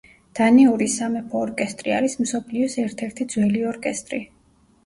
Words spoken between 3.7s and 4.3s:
ორკესტრი.